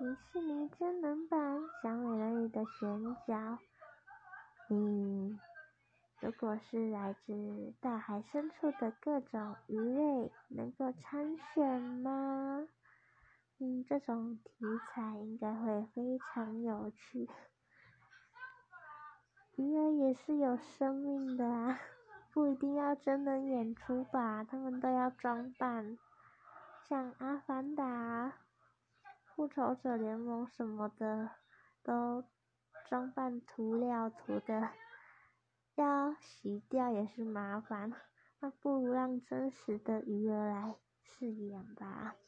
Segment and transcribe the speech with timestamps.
[0.00, 3.58] 迪士尼真人版小美人鱼的选角，
[4.70, 5.38] 嗯
[6.20, 12.66] 如果是来自大海深处的各种鱼类，能够参选吗？
[13.58, 17.28] 嗯，这种题材应该会非常有趣。
[19.56, 21.78] 鱼儿也是有生命的啊，
[22.32, 25.98] 不一定要真人演出吧，他们都要装扮，
[26.88, 27.84] 像阿凡达、
[29.40, 31.30] 复仇者联盟什么的，
[31.82, 32.22] 都
[32.86, 34.68] 装扮涂料涂的，
[35.76, 37.90] 要洗掉也是麻烦，
[38.40, 42.16] 那不如让真实的鱼儿来饰演吧。